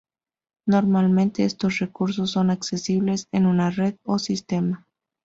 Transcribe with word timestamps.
Normalmente 0.65 1.43
estos 1.45 1.77
recursos 1.77 2.31
son 2.31 2.49
accesibles 2.49 3.27
en 3.31 3.45
una 3.45 3.69
red 3.69 3.97
o 4.03 4.17
sistema. 4.17 4.87